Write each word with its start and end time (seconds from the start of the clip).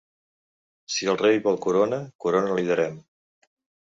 Si 0.93 1.09
el 1.13 1.19
rei 1.19 1.37
vol 1.47 1.59
corona, 1.67 2.01
corona 2.25 2.57
li 2.61 2.65
darem! 2.71 2.97